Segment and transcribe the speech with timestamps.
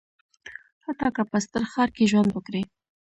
[0.83, 2.61] حتی که په ستر ښار کې ژوند وکړي.